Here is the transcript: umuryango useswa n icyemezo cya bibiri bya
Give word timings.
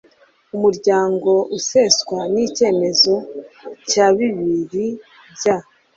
umuryango 0.55 1.31
useswa 1.57 2.17
n 2.33 2.35
icyemezo 2.45 3.15
cya 3.89 4.07
bibiri 4.17 4.87
bya 5.35 5.55